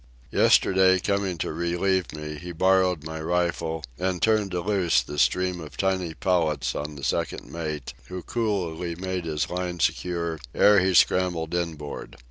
[0.31, 5.77] Yesterday, coming to relieve me, he borrowed my rifle and turned loose the stream of
[5.77, 11.53] tiny pellets on the second mate, who coolly made his line secure ere he scrambled
[11.53, 12.15] in board.